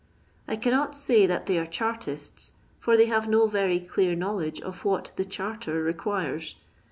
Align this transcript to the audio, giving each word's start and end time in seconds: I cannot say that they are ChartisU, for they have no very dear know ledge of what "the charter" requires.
I 0.47 0.55
cannot 0.55 0.97
say 0.97 1.27
that 1.27 1.45
they 1.45 1.59
are 1.59 1.65
ChartisU, 1.67 2.53
for 2.79 2.97
they 2.97 3.05
have 3.05 3.27
no 3.27 3.45
very 3.45 3.77
dear 3.77 4.15
know 4.15 4.33
ledge 4.33 4.59
of 4.59 4.83
what 4.83 5.11
"the 5.15 5.23
charter" 5.25 5.83
requires. 5.83 6.55